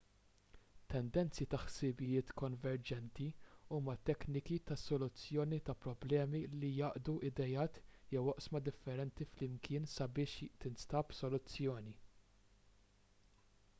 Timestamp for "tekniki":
4.09-4.55